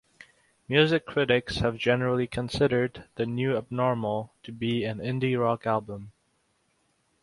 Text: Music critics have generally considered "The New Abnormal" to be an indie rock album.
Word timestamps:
Music 0.67 1.05
critics 1.05 1.57
have 1.57 1.77
generally 1.77 2.25
considered 2.25 3.03
"The 3.17 3.27
New 3.27 3.55
Abnormal" 3.55 4.33
to 4.41 4.51
be 4.51 4.83
an 4.83 4.97
indie 4.97 5.39
rock 5.39 5.67
album. 5.67 6.11